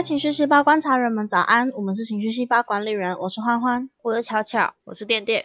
[0.00, 1.68] 位情绪细胞观察人们，早安！
[1.72, 5.44] 我们是情绪细胞管理人，我是欢欢，我是巧巧，我是电电。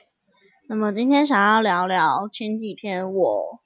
[0.70, 3.60] 那么今天想要聊聊前几天我，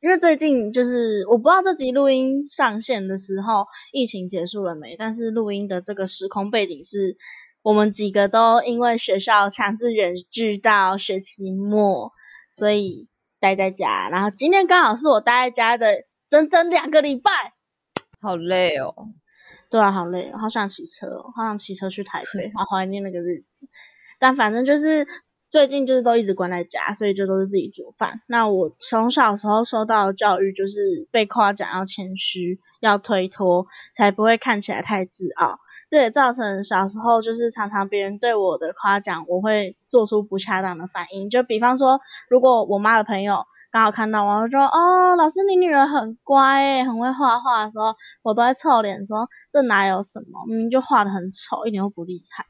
[0.00, 7.16] 因为最近就是我不知道这集录音上线的时候疫情结束了没，但是录音的这个时空背景是
[7.62, 12.12] 我们几个都因为学校强制远距到学期末，
[12.52, 13.08] 所以
[13.40, 14.08] 待在家。
[14.10, 17.32] 然后今天刚好是我待在家的整整两个礼拜，
[18.20, 18.94] 好累哦。
[19.70, 23.68] 对啊，好累，好想骑车，好想骑车去台北， 好怀念那个日子。
[24.18, 25.06] 但反正就是。
[25.48, 28.20] 最近就是都一直关在家，所以就都是自己煮饭。
[28.26, 35.60] 那我从小时候受到的教育就是被夸奖要谦虚，要推脱，才不会看起来太自傲。
[35.88, 41.30] 这也造成小时候就是常常别人对我的夸奖，我会做出不恰当的反应。
[41.30, 50.46] 就比方说，如果我妈的朋友刚好看到我，说：“哦，老师，你女儿很乖诶，很会画画。”的时候，我都在臭脸说：“这哪有什么？
[50.48, 52.46] 明明就画的很丑，一点都不厉害。”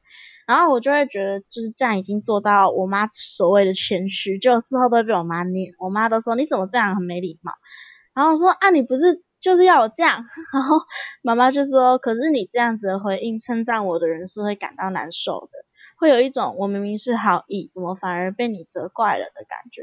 [0.46, 7.52] 然后我就会觉得就是这样已经做到我妈所谓的谦虚，就事后都会被我妈念，我妈都说你怎么这样很没礼貌。
[8.14, 10.22] 然后我说啊你不是就是要我这样？
[10.54, 10.78] 然后
[11.22, 15.58] 妈妈就说可是你这样子的回应称赞我的人是会感到难受的，
[15.98, 19.82] 会有一种我明明是好意，怎么反而被你责怪了的感觉。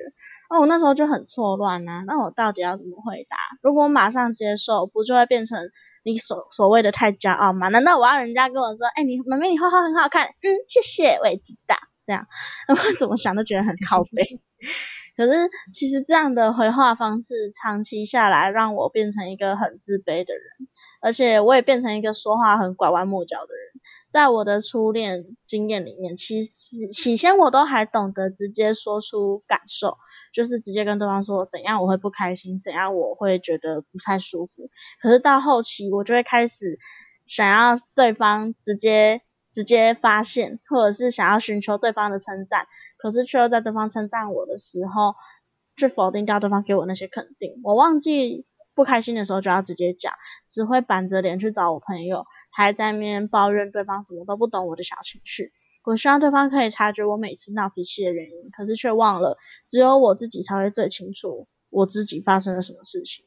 [0.53, 3.35] 那我那时候就很错乱呢，那我到底要怎么回答？
[3.63, 5.59] 如果我马上接受，不就会变成
[6.03, 7.69] 你所所谓的太骄傲吗？
[7.69, 12.27] 难道我要人家跟我说，哎，你妹妹你画画很好看，嗯，谢谢，我也知道，这样，
[12.69, 14.39] 我怎么想都觉得很靠背。
[15.17, 20.43] 可是其实这样的回话方式，长期下来让我变成一个很自卑的人，
[21.01, 23.62] 而且我也变成一个说话很拐弯抹角的人。
[24.09, 29.97] 在我的初恋经验里面，其实起先我都还懂得直接说出感受。
[30.33, 34.67] 就是直接跟对方说怎样我会不开心，怎样我会觉得不太舒服。
[34.99, 36.79] 可是到后期，我就会开始
[37.27, 42.65] 想要对方直接直接发现，或者是想要寻求对方的称赞，
[42.97, 45.13] 可是却又在对方称赞我的时候，
[45.75, 47.61] 去否定掉对方给我那些肯定。
[47.63, 50.13] 我忘记不开心的时候就要直接讲，
[50.47, 55.51] 只会板着脸去找我朋友，还在面抱怨对方怎么都不懂我的小情绪。
[55.83, 63.25] 我希望对方可以察觉我每次闹脾气的原因，可是却忘了，只有我自己才会最清楚我自己发生了什么事情。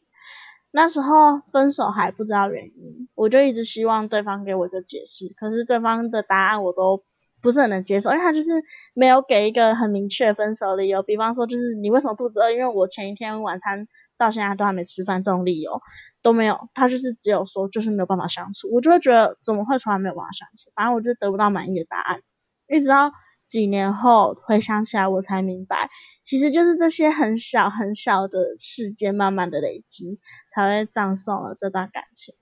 [0.70, 7.04] 那时候分手还不知道原因，我就一直希望对方给我一个解释，可是对方的答案我都
[7.46, 8.50] 不是很能接受，因为他就是
[8.92, 11.00] 没有给一个很明确分手理由。
[11.00, 12.50] 比方说，就是你为什么肚子饿？
[12.50, 13.86] 因为我前一天晚餐
[14.18, 15.80] 到现在都还没吃饭，这种理由
[16.22, 16.68] 都没有。
[16.74, 20.68] 他就是只有说就是没有办法相处，我就会觉得怎么会从来没有办法相处？
[20.74, 22.20] 反正我就得不到满意的答案。
[22.66, 23.12] 一直到
[23.46, 25.88] 几年后回想起来，我才明白，
[26.24, 30.18] 其实就是这些很小很小的事件，慢慢的累积，
[30.52, 32.34] 才会葬送了这段感情。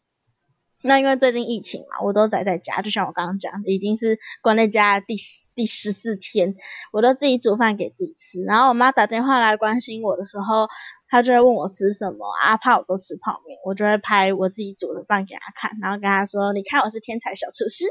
[0.87, 6.55] 那因为最近疫情嘛，我都宅在家，就像我刚刚讲，已经是关在家第十第十四天，
[6.93, 8.43] 我都自己煮饭给自己吃。
[8.43, 10.69] 然后我妈打电话来关心我的时候，
[11.09, 17.87] 她就会问我吃什么啊，怕我都吃泡面，我就会拍我自己煮的饭给她看，然后跟她说：“你看，我是天才小厨师。”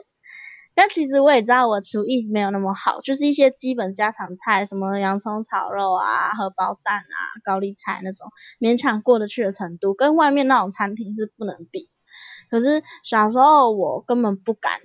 [0.75, 8.27] 但其实我也知道我厨艺没有那么好，就是一些基本家常菜，什么洋葱炒肉啊、荷包蛋啊、高丽菜那种，
[8.59, 11.89] 勉强过得去的程度，跟外面那种餐厅是不能比。
[12.53, 14.79] 可是小时候我根本不敢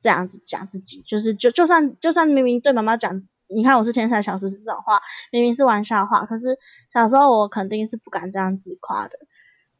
[0.00, 6.58] 这样子讲自己，就是就就算就算明明对妈妈讲，你看我是天才小厨师这种话，明明是玩笑话，可是
[6.90, 9.18] 小时候我肯定是不敢这样自夸的。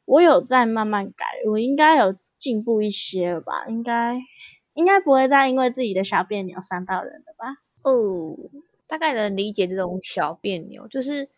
[0.05, 3.67] 我有在慢慢改，我应该有进步一些了吧？
[3.69, 4.21] 应该。
[4.75, 7.59] 应该不会再因为自己的小别扭伤到人了吧？
[7.83, 8.35] 哦，
[8.87, 11.29] 大概能理解这种小别扭，就是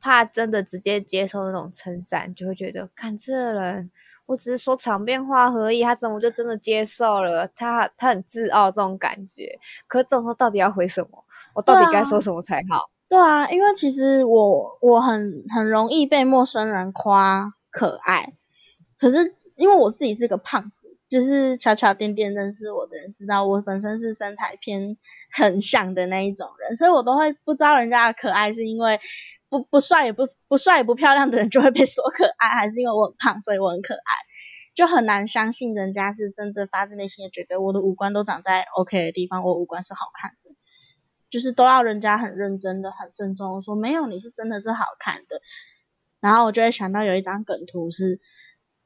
[0.00, 3.92] 怕真的直接接受那种称赞，就会觉得看这人，
[4.32, 7.46] 我只是说场面话而已，他怎么就真的接受了？
[7.54, 9.58] 他他很自傲这种感觉。
[9.86, 11.24] 可这种时候到底要回什么？
[11.54, 12.90] 我到底该说什么才好？
[13.08, 18.32] 对啊，因为其实我我很很容易被陌生人夸可爱，
[18.98, 20.88] 可是因为我自己是个胖子。
[21.08, 24.96] 就是巧巧点点认识我的人知道我本身是身材偏
[25.30, 28.98] 很像的那一种人，所以我都会不知道人家的可爱是因为
[29.52, 34.12] 不不帅也不不帅也不漂亮的人就会被说可爱，还是因为我很胖所以我很可爱，
[34.74, 40.54] 就很难相信人家是真的发自内心的觉得我的五官都长在 OK 的地方，我五官是好看的，
[41.28, 45.42] 就是都要人家很认真的很郑重的说没有你是真的是好看的，
[46.20, 48.20] 然后我就会想到有一张梗图是。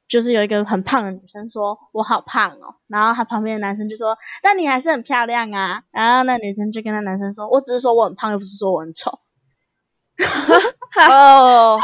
[0.08, 9.18] 就是有一个很胖的女生说：“我好胖哦。”然后她旁边的男生就说：“但你还是很漂亮啊。”然后那女生就跟那男生说：“我只是说我很胖，又不是说我很丑。”
[11.10, 11.78] 哦，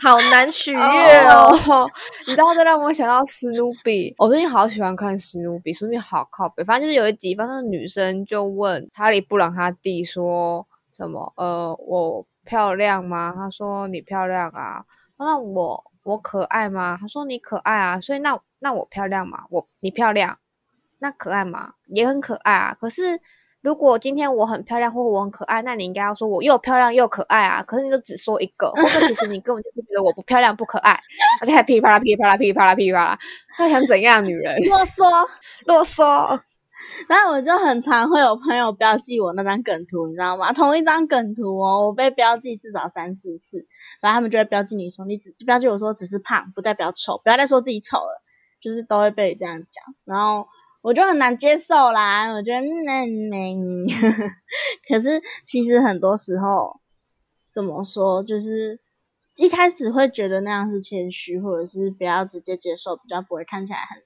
[0.00, 1.88] 好难取悦哦。
[2.26, 6.64] 你知道这让我想到史努比，我最近好喜欢看史努比，史努比好靠北。
[6.64, 10.66] 反正就是有一集，反正女生就问哈利布朗他弟说
[10.96, 11.32] 什么？
[11.36, 13.32] 呃，我漂亮吗？
[13.36, 14.84] 他说你漂亮啊。
[15.18, 16.98] 那我我可爱吗？
[17.00, 18.00] 他说你可爱啊。
[18.00, 19.44] 所以那那我漂亮吗？
[19.50, 20.38] 我你漂亮，
[20.98, 21.74] 那可爱吗？
[21.86, 22.76] 也很可爱啊。
[22.80, 23.20] 可是。
[23.66, 27.64] 如果今天我很漂亮或我很可爱，那你应该要说我又漂亮又可爱啊。
[27.64, 30.96] 可是你都只说一个，或者其实你根本就觉得我不漂亮不可爱，
[31.40, 33.18] 而且还噼里啪啦噼里啪啦噼里啪啦噼里啪啦，
[33.56, 34.24] 他想怎样？
[34.24, 35.26] 女人啰嗦
[35.64, 36.40] 啰嗦。
[37.08, 40.52] 然后我就很常会有朋友标记我那张梗图，你知道吗？
[40.52, 43.66] 同一张梗图哦，我被标记至少三四次，
[44.00, 48.22] 然后他们就会标记你说你只标记我说只是胖，不代表丑，不要再说自己丑了，
[48.62, 50.46] 就是都会被这样讲，然后。
[50.86, 53.56] 我就很难接受啦，我觉得那没，
[54.88, 56.80] 可是其实很多时候
[57.52, 58.78] 怎么说，就是
[59.34, 64.00] 一开始会觉得那样是谦虚，或者是不要直接接受，比较不会看起来很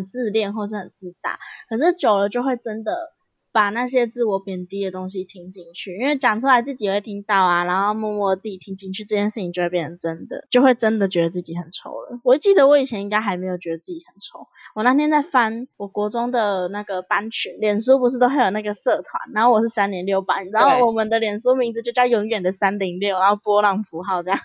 [0.00, 1.38] 很自恋或是很自大，
[1.68, 3.12] 可是久了就会真的。
[3.54, 12.18] 把那些自我贬低的东西听进去，因为讲出来自己会听到啊，然后默默自己听进去，这件事情就会变成真的，就会真的觉得自己很丑了。
[12.24, 14.44] 我记得我以前应该还没有觉得自己很丑。
[14.74, 24.40] 我那天在翻我国中的那个班群，脸书不是都会有那个社团，然后我是三零六班，然后我们的脸书名字就叫永远的三零六，然后波浪符号这样，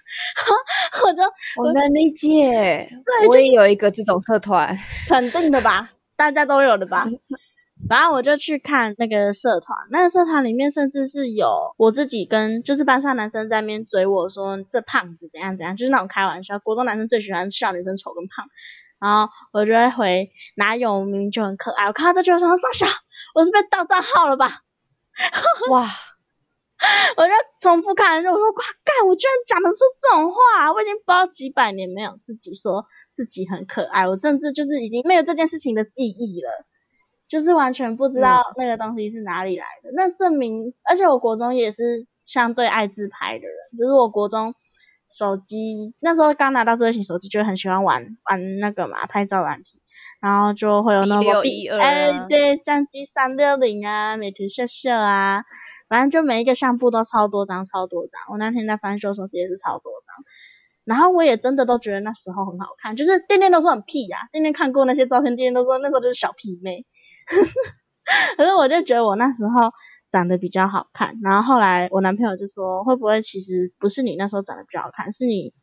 [1.03, 1.23] 我就
[1.57, 2.87] 我能理解，
[3.27, 4.77] 我也有一个这种社团，
[5.07, 7.07] 肯定的吧，大家都有的吧。
[7.87, 11.47] 然后我就去看那个社团，那个社团里面甚至是有
[11.77, 16.59] 我自己跟就是班上男生在那边追我说这胖子怎样怎样，就是那种开玩笑。
[16.59, 18.45] 国中男生最喜欢笑女生丑跟胖，
[18.99, 21.85] 然后我就会回哪有明明就很可爱。
[21.85, 22.87] 我看到这句话说傻笑，
[23.33, 24.49] 我是被盗账号了吧？
[25.69, 25.87] 哇！
[27.17, 30.71] 我就重复看，我说哇干，我居然讲得出这种话！
[30.71, 36.49] 我已经不知道几百年没有自己说自己很可爱，我甚至就是已经没有这件事情的记忆了。
[37.29, 44.55] 就是完全不知道那个东西是哪里来的，那证明，而且我国中也是相对爱自拍的人，就是我国中
[45.11, 49.79] 手机那时候刚拿到智慧型手机，就很喜欢玩玩那个嘛拍照软体，
[50.19, 51.43] 然后就会有那个
[51.79, 55.43] 哎对相机三六零啊，美图秀秀啊，
[55.87, 60.15] 反正就每一个相簿都超多张超多张，我那天在翻修手机也是超多张，
[60.83, 66.87] 然后我也真的都觉得那时候很好看，就是店店都说很屁呀，店店看过那些照片，店店都说那时候就是小屁妹。
[68.37, 69.71] 可是我就觉得我那时候
[70.09, 75.53] 长得比较好看，然后后来我男朋友就说，会不会其实不是你那时候长得比较好看，是你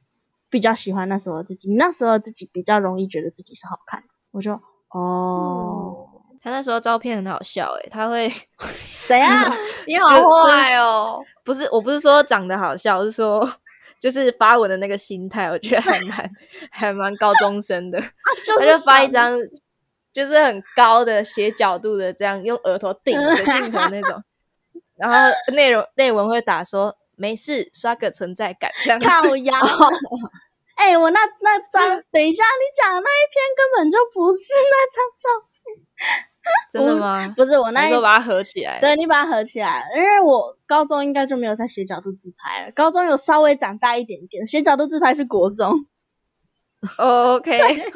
[0.49, 4.07] 比较喜欢那时候自己，你那时候自己比较容易觉得自己是好看的。
[4.31, 4.61] 我说
[4.91, 6.07] 哦，
[6.41, 8.31] 他那时候照片很好笑诶，他会
[8.61, 9.53] 谁啊？
[9.89, 11.21] 你好坏哦！
[11.45, 13.47] 不是，我不是说长得好笑，我是说
[14.01, 16.31] 就是发文的那个心态，我觉得还蛮
[16.71, 19.37] 还蛮高中生的，他就发一张。
[20.17, 24.25] 就是很高的斜角度的，这样用额头顶着镜头那种，
[24.97, 29.07] 然后内容内文会打说没事，刷个存在感这样子。
[29.07, 29.55] 靠 腰，
[30.77, 35.85] 哎，我那那张，等一下你讲的那一篇根本就不是那张照片，
[36.73, 37.35] 真的 吗？
[37.37, 45.87] 不是我那时候把它合起来，对你把它合起来，因为我高中应该就没有在斜角度自拍了，高中有稍微长大一点点，斜角度自拍是国中。
[46.97, 47.93] OK。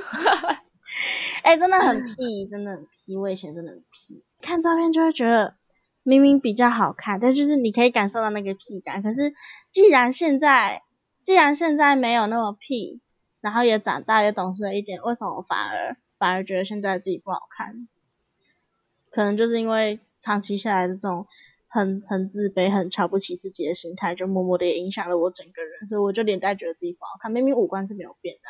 [1.43, 3.17] 哎，真的很屁，真的很屁。
[3.17, 5.55] 我以前真的很屁，看照片就会觉得
[6.03, 9.03] 明明比较好看，但就是你可以感受到那个屁感。
[9.03, 9.33] 可是
[9.71, 10.83] 既然现在，
[11.23, 13.01] 既然现在没有那么屁，
[13.41, 17.89] 然后也长大也懂事了一点，为什么反而反而觉得现在自己不好看？
[19.11, 21.27] 可能就是因为长期下来的这种。
[21.73, 27.31] 很很自卑、很瞧不起自己的心态，就默默的也影响了我整个人，所以我就连带觉得自己不好看。
[27.31, 28.43] 明明五官是没有变的，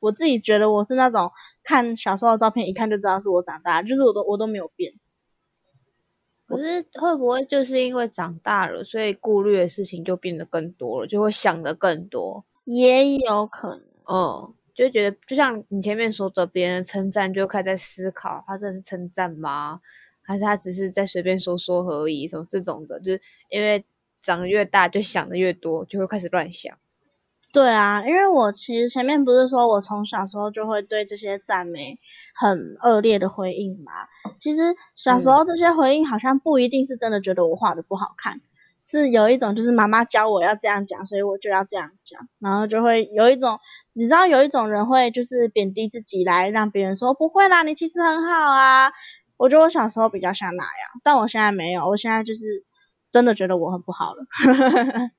[0.00, 1.30] 我自己觉得我是那种
[1.64, 4.94] 看小时候的照片，一看就知道是我长大，就是我都我都没有变。
[6.46, 12.44] 可是会不会就是因为长大了，所以顾虑的事情就变得更多了，就会想的更多？
[12.64, 19.80] 也有可能，嗯，就觉得就像你前面说的，别人称赞就开始在思考，他这是称赞吗？
[20.28, 23.82] 还是他只是在随便说说而已，什么这种的，就是因为
[24.22, 26.76] 长得越大，就想的越多，就会开始乱想。
[27.50, 31.98] 对啊，因为我其实前面不是说我从小时候就会对这些赞美
[32.34, 33.90] 很恶劣的回应嘛？
[34.38, 38.42] 其实小时候这些回应好像不一定是真的觉得我画的不好看，
[38.84, 43.58] 是有一种就是妈妈教我要这样讲，所以我就要这样讲，然后就会有一种
[43.94, 48.92] 你知道有一种人会就是贬低自己来让别人说不会啦，你其实很好啊。
[49.38, 52.44] 我觉得我小时候比较像那样，但我现在没有，我现在就是
[53.10, 54.22] 真的觉得我很不好了。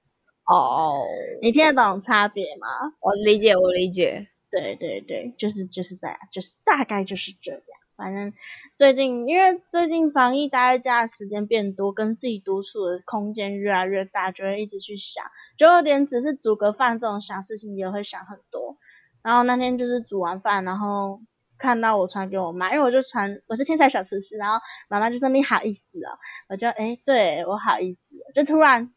[0.45, 1.03] 哦，
[1.41, 2.67] 你听得懂差别吗？
[2.99, 4.27] 我理解，我理解。
[4.51, 7.61] 对对对，就是就是这样，就是大概就是这样。
[7.95, 8.33] 反正
[8.75, 15.23] 最近因为最近防疫待在家的时间变多，跟自己独处的空间越来越大，就会一直去想，
[15.57, 18.77] 就连只是煮个饭这种小事情也会想很多。
[19.21, 21.19] 然后那天就是煮完饭，然后
[21.59, 28.91] 看到我传给我妈，因为我就传我是天才小厨师，然后妈妈就说你好意思哦，我就哎对我好意思，就突然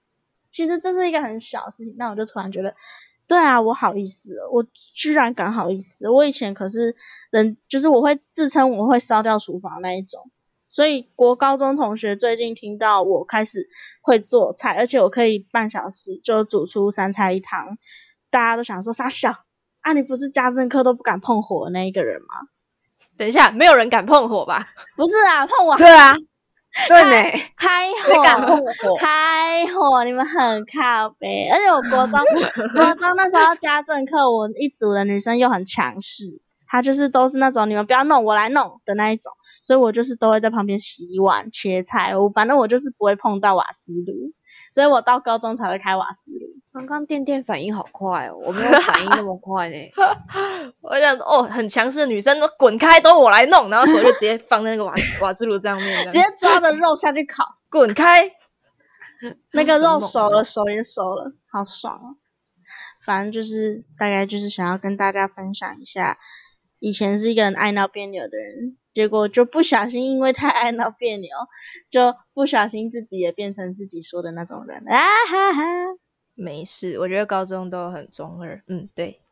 [0.49, 2.75] 其实这是一个很小的事情，但我就突然觉得。
[3.29, 6.07] 对啊，我好意思，我居然敢好意思。
[6.07, 6.95] 我以前可是
[7.31, 10.31] 人，就是我会自称我会烧掉厨房那一种。
[10.69, 13.71] 所以国高中同学最近听到我开始
[14.03, 17.79] 会做菜，而且我可以半小时就煮出三菜一汤，
[18.29, 19.45] 大家都想说傻笑
[19.83, 22.49] 啊，你不是家政课都不敢碰火的那一个人吗？
[23.17, 24.67] 等一下，没有人敢碰火吧？
[24.97, 25.77] 不是啊，碰我。
[25.77, 26.17] 对啊。
[26.89, 28.23] 对呢，开火，
[28.99, 31.47] 开火，你们很靠背。
[31.51, 32.19] 而且我国中，
[32.75, 39.31] 国中那时候家政课，我一组的女生又很强势，她就是都是那种你们不要弄，我来弄的那一种，
[39.67, 44.33] 所以我就是都会在旁边洗碗、切菜，我反正我就是不会碰到瓦斯炉。
[44.73, 46.47] 所以我到高中才会开瓦斯炉。
[46.73, 49.77] 刚刚电电反应好快哦，我没有反应那么快呢。
[50.81, 58.33] 我想哦，很强势的女生都滚开，都我来弄，然后手就直接放在那个瓦瓦斯炉上面，直接抓着肉下去烤， 滚开。
[59.53, 62.17] 那个肉熟了，手也熟了，好爽哦。
[63.05, 66.19] 反正就是大概就是想要跟大家分享一下，
[66.83, 68.77] 以前是一个很爱闹别扭的人。
[68.93, 71.31] 结果就不小心，因为太爱闹别扭，
[71.89, 74.99] 就不小心自己也变成自己说的那种人啊
[75.31, 75.63] 哈哈！
[76.35, 78.63] 没事，我觉得高中都很中二。
[78.67, 79.23] 嗯，对，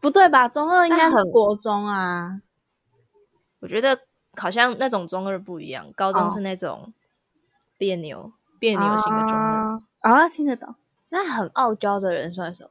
[0.00, 0.48] 不对吧？
[0.48, 2.40] 中二应该是国中啊。
[3.58, 3.98] 我觉得
[4.36, 6.94] 好像那种中二不一样，高中是那种
[7.76, 10.28] 别扭、别扭型的中二啊。
[10.30, 10.76] 听得懂？
[11.10, 12.70] 那很傲娇的人算什么？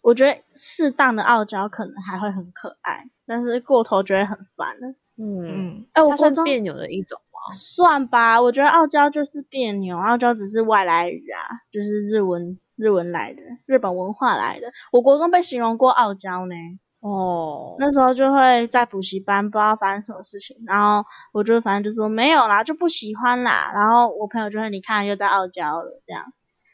[0.00, 4.94] 我觉得适当的傲娇可能还会很可爱，但是过头觉得很烦了。
[5.18, 7.50] 嗯，哎，我算别扭的一种吗？
[7.50, 14.66] 算吧，我觉得傲娇就是别扭，傲娇只是外来语啊，就是日文日文来的，日本文化来的。
[14.92, 16.54] 我国中被形容过傲娇呢，
[17.00, 21.02] 哦，那时候就会在补习班不知道发生什么事情，然后
[21.32, 26.24] 我就反正就说没有啦，就不喜欢啦，然后我朋友就会你看又在傲娇了，这样。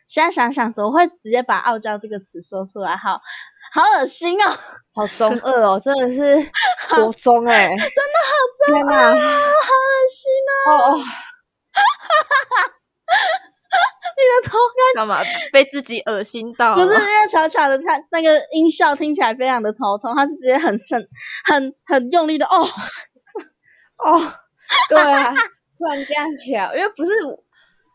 [0.09, 2.97] 现在想想怎么会直接把傲娇这个词说出来？
[2.97, 3.21] 好。
[3.75, 4.47] 好恶心哦，
[4.95, 6.51] 好中二哦， 真的是
[6.95, 7.91] 国中哎，真的
[8.29, 8.33] 好
[8.69, 10.31] 中二啊，好恶心
[10.67, 10.69] 哦！
[10.93, 10.99] 哦，
[14.15, 14.59] 你的头
[14.95, 16.75] 干嘛被自己恶心到？
[16.75, 21.09] 不是因为巧巧的，他那个音效听起来非常的头痛，他是直接很深、
[21.47, 22.69] 很很用力的哦
[24.05, 24.21] 哦，
[24.91, 25.33] 对啊，
[25.79, 27.11] 突然这样起来，因为不是。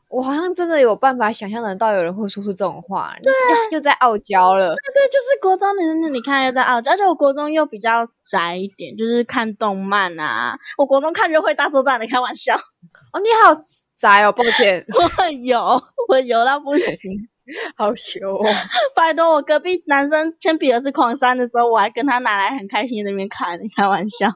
[0.09, 3.31] 我好像真的有办法想象得到有人会说出这种话，对，
[3.71, 4.69] 又在傲娇了。
[4.69, 10.57] 对对，就是国中女生，你看又在傲娇，而且我国中又比较宅一点，就是看动漫啊。
[10.77, 12.55] 我国中看约会大作战，你开玩笑？
[13.11, 13.61] 哦，你好
[13.97, 15.59] 宅哦，抱歉， 我有，
[16.07, 17.11] 我有到不行，
[17.75, 18.45] 好羞哦。
[18.95, 24.33] 拜托，我隔壁男生铅笔盒是狂三的时候，我还跟他拿来很开心那边看，你开玩笑。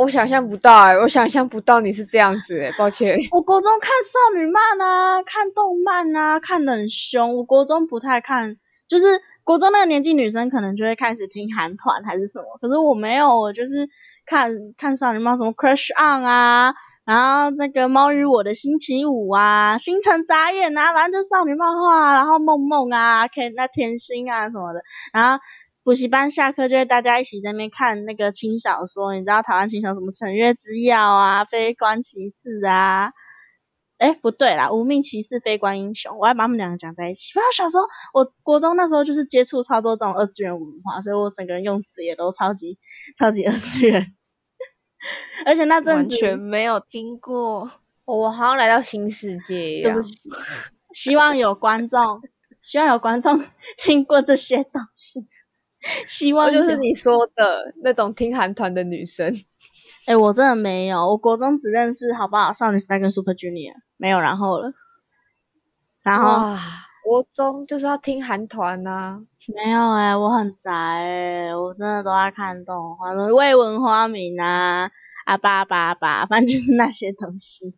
[0.00, 3.18] 我想象不到哎，我想象不到你是这样子哎，抱歉。
[3.32, 7.36] 我国中看少女漫啊，看动漫啊，看得很凶。
[7.36, 13.88] 我国中不太看，就是国中那个年纪女生可能就会开始听韩团还是什么，可是我没有，我就是
[14.24, 16.72] 看看少女漫，什么 Crush On 啊，
[17.04, 24.80] 然后那个猫与我的星期五啊，星辰眨眼啊，反正就少女漫画，然后梦梦啊，K 那甜心啊什么的，
[25.12, 25.42] 然后。
[25.88, 33.10] 补习班下课就会大家一起在那边看那个轻小说，你知道台湾轻小说什么《沈月之钥》啊，《非官骑士》啊，
[33.96, 37.32] 哎不对啦，《无命骑士》《非官英雄》，我还把他们两个讲在一起。
[37.32, 42.78] 反正小时候，我国中那时候就是接触超多这种二次元文化，所以我整个人用词也都超级
[43.16, 44.14] 超级二次元。
[45.46, 47.66] 而且那阵子完全没有听过，
[48.04, 49.80] 我好像来到新世界。
[49.82, 50.12] 对不起，
[50.92, 52.20] 希望有观众，
[52.60, 53.42] 希望有观众
[53.82, 55.26] 听过这些东西。
[56.08, 59.32] 希望就是你说的那种听韩团的女生。
[60.06, 64.72] 哎，我真的没有，我国中只认识好不好少女时代跟 Super Junior，没有然后了。
[66.02, 66.56] 然后
[67.04, 69.20] 国中就是要听韩团呐。
[69.54, 74.90] 没有哎，我很宅哎，我真的都在看动画，未闻花名啊，
[75.26, 77.74] 阿巴巴巴，反正就是那些东西。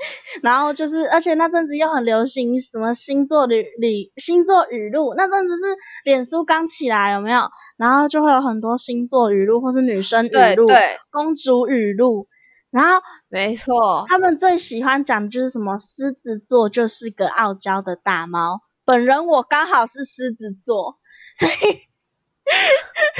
[0.42, 7.42] 然后就是，而且那阵子又很流行什么星座语语星座语录，那阵子是脸书刚起来，有没有？
[7.76, 10.66] 然后就会有很多星座语录，或是女生语录、
[11.10, 12.26] 公主语录。
[12.70, 20.96] 然后没错，他们最喜欢讲的就是什么狮子座就是个傲娇的大猫，本人我刚好是狮子座，
[21.36, 21.50] 所以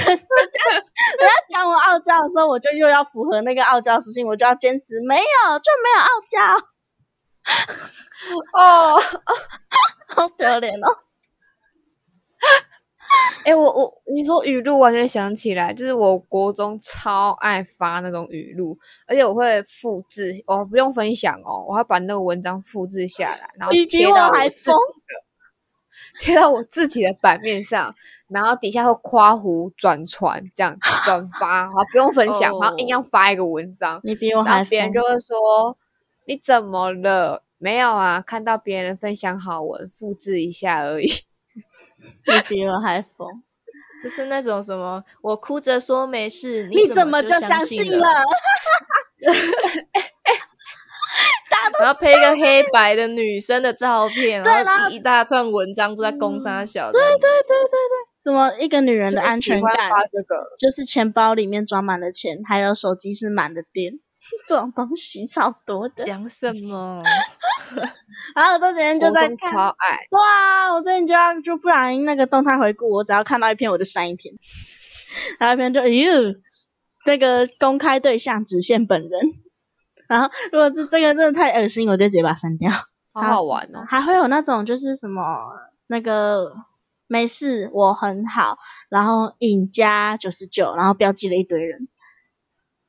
[0.05, 6.67] 人家 人家讲我傲娇的时候，我就又要符合那个傲娇属性，我就要坚持没有就没有傲娇。
[8.53, 8.97] 哦，
[10.15, 10.87] 好丢脸哦！
[13.43, 24.73] 哎，我我你说语录，完全想起来，就是我国中超爱发那种语录，而且我会复制，我不用分享哦，我要把那个文章复制下来，然后贴到我自己的
[26.19, 27.93] 贴到我自己的版面上，
[28.29, 35.77] 然后底下会夸胡转传这样转发，然后不用分享，然后硬要发一个文章，你比我还别人就会说
[36.25, 37.43] 你怎么了？
[37.57, 41.07] 没有啊，看到别人分享好文，复制一下而已。
[42.25, 43.27] 你比我还疯，
[44.03, 48.07] 就是那种什么，我哭着说没事，你怎么就相信了？
[51.79, 56.91] 然后配一个黑白的女生的照片，然后一大串文章，不在攻杀小。
[56.91, 63.99] 对对对对对，什么一个女人的安全感，这个就是钱包里面装满了钱，还有手机是满的电。
[64.47, 67.01] 这种东西超多的，讲什么？
[68.35, 70.73] 然后我这几天就在看，超爱哇！
[70.73, 74.33] 我最近就要就不然那个动态回顾，我只要看到一篇我就删一篇，
[75.39, 76.11] 然后一篇就哎呦，
[77.05, 79.11] 那个公开对象只限本人。
[80.07, 82.69] 然后如果是这个真的太恶心，我就直接把它删掉。
[83.13, 83.85] 超好玩哦！
[83.87, 85.23] 还会有那种就是什么
[85.87, 86.53] 那个
[87.07, 88.57] 没事，我很好，
[88.89, 91.87] 然后引加九十九，然后标记了一堆人。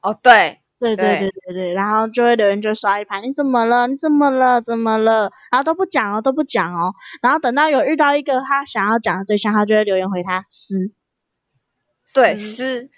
[0.01, 0.62] 哦，对。
[0.83, 3.87] 对对对对对，然后就会留言就刷一排，你怎么了？
[3.87, 4.61] 你怎么了？
[4.61, 5.31] 怎么了？
[5.53, 6.93] 然后都不讲哦，都不讲哦。
[7.23, 10.75] 然后等到有遇到一个他想要讲的对象，他就会留言回他撕。
[12.12, 12.91] 对撕，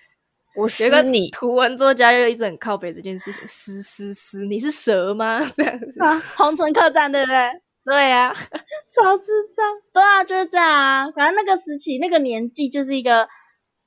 [0.57, 5.39] 我觉得你图文作家就一直很靠北这件事情，撕撕撕，你是蛇吗？
[5.55, 7.51] 这样子啊，红尘客栈对不对？
[7.85, 9.63] 对呀，超智障。
[9.93, 11.11] 对啊，就是这样啊。
[11.11, 13.29] 反正那个时期，那个年纪就是一个。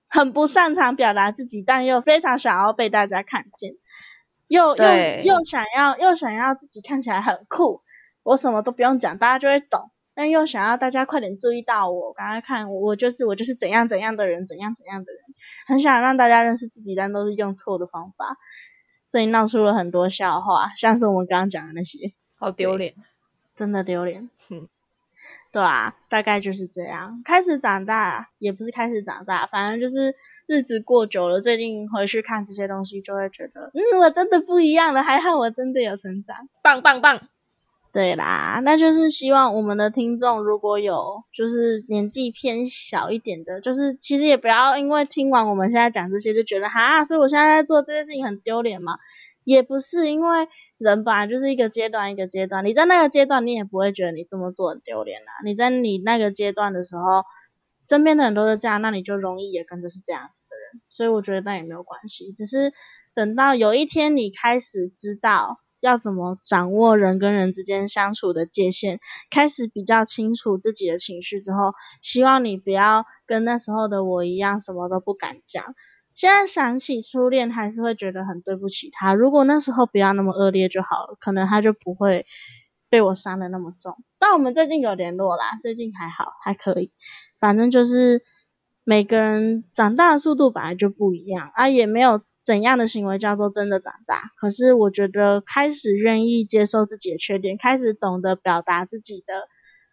[0.08, 3.74] 很不擅长表达自己，但又非常想要被大家看见，
[4.48, 4.84] 又又
[5.24, 7.82] 又想要又想要自己看起来很酷，
[8.24, 9.92] 我什么都不用讲，大家就会懂。
[10.14, 15.22] 但又想要大家快点注意到我，赶快看我，我就是我就是怎样怎样的人，怎样怎样的人，
[15.68, 18.36] 很想让大家认识自己，但都是用错的方法，
[19.08, 22.96] 所以闹出了很多笑话，像是我们刚刚讲的那些，好丢脸，
[23.56, 24.28] 真的丢脸。
[25.52, 27.22] 对啊，大概就是这样。
[27.24, 30.14] 开始长大也不是开始长大，反正就是
[30.46, 31.42] 日子过久了。
[31.42, 35.02] 最近回去看这些东西，就会觉得，嗯，我真的不一样了。
[35.02, 37.22] 还好我真的有成长，棒棒棒！
[37.92, 48.98] 对啦，那就是希望我们的听众如果有就是年纪偏小一点的，就是其实也不要因为听完我们现在讲这些就觉得哈，所以我现在在做这些事情很丢脸嘛？
[49.44, 50.48] 也不是因为。
[50.78, 55.32] 人本来就是一个阶段一个阶段，你在那个阶段，你也不会觉得你这么做很丢脸啊。
[55.44, 57.24] 你在你那个阶段的时候，
[57.84, 60.82] 身边的人都是这样，那你就容易也跟着是这样子的人。
[60.90, 62.74] 所以我觉得那也没有关系，只是
[63.16, 69.00] 等到有一天你开始知道要怎么掌握人跟人之间相处的界限，
[69.32, 75.74] 开始比较清楚自己的情绪之后，希望你不要跟那时候的我一样，什么都不敢讲。
[76.18, 79.14] 现在想起初恋，还是会觉得很对不起他。
[79.14, 82.26] 如果那时候不要那么恶劣就好了，可能他就不会
[82.90, 83.96] 被我伤的那么重。
[84.18, 86.92] 但我们最近有联络啦，最近还好，还可以。
[87.40, 88.24] 反正就是
[88.84, 94.32] 每个人长大的速度本来就不一样啊，也没有怎样的行为叫做真的长大。
[94.38, 99.48] 可是我觉得开始愿意接受自己的缺点，开始懂得表达自己的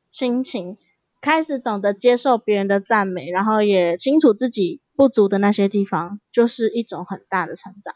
[0.09, 0.79] 心情，
[1.21, 4.81] 开始懂得接受别人的赞美，然后也清楚自己。
[4.97, 7.95] 不足的那些地方，就是一种很大的成长。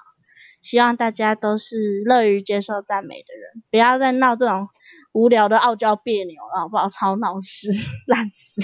[0.60, 4.68] 希望大家都是乐于接受赞美的人，不要再闹这种
[5.12, 6.88] 无聊的傲娇别扭了，好不好？
[6.88, 7.70] 超闹事，
[8.06, 8.60] 烂死。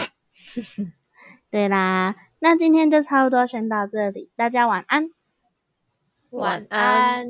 [1.51, 5.11] 对啦，那今天就差不多先到这里，大家晚安。
[6.31, 7.29] 晚安。